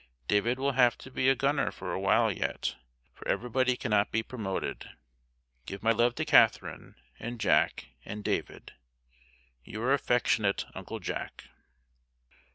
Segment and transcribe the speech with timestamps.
[0.27, 2.75] David will have to be a gunner for awhile yet,
[3.13, 4.89] for everybody cannot be promoted.
[5.67, 8.73] Give my love to Katharine, and Jack, and David.
[9.63, 11.43] Your affectionate uncle Jack.